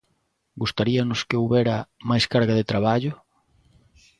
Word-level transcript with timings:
¿Gustaríanos 0.61 1.19
que 1.27 1.37
houbera 1.39 1.77
máis 2.09 2.25
carga 2.33 2.53
de 2.59 2.67
traballo? 2.71 3.11